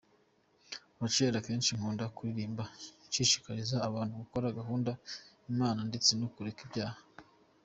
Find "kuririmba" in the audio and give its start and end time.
2.15-2.63